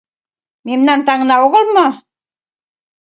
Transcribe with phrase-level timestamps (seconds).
[0.67, 1.87] Мемнан таҥна огыл мо?